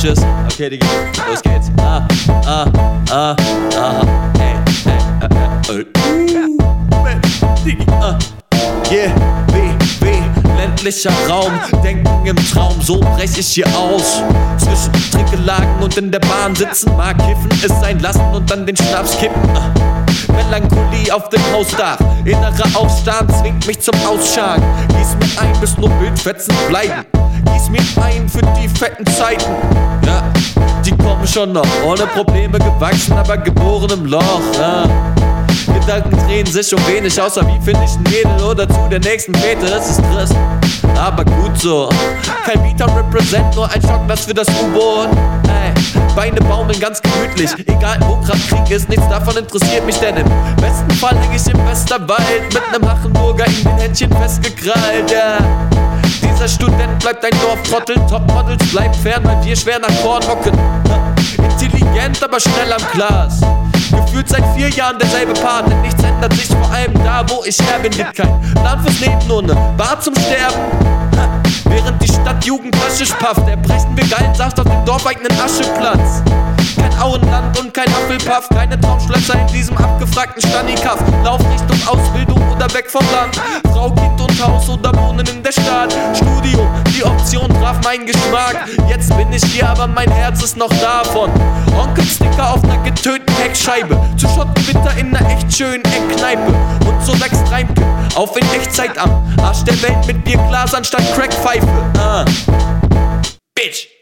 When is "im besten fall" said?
50.16-51.16